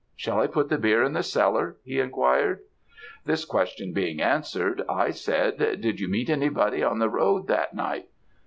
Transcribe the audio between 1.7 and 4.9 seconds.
he enquired. "This question being answered,